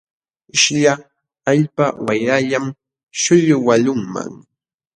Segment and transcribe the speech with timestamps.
[0.61, 0.93] Śhllqa
[1.51, 2.65] allpa wayrallam
[3.21, 4.33] śhullwaqlunman.